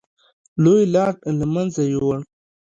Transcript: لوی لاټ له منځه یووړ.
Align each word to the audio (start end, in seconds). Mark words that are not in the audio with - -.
لوی 0.63 0.83
لاټ 0.93 1.15
له 1.39 1.45
منځه 1.53 1.81
یووړ. 1.91 2.19